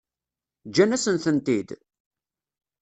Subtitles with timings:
[0.69, 1.69] Ǧǧan-asen-tent-id?